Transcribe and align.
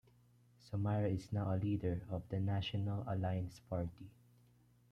Somare 0.57 1.05
is 1.13 1.31
now 1.31 1.53
leader 1.53 2.01
of 2.09 2.27
the 2.29 2.39
National 2.39 3.03
Alliance 3.07 3.59
Party. 3.69 4.09